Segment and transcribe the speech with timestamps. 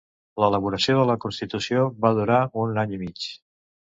[0.43, 3.29] L'elaboració de la Constitució va durar un any i mig.